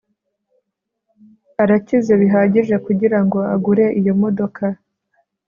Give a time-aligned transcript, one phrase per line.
[1.61, 4.63] Arakize bihagije kugirango agure iyo modoka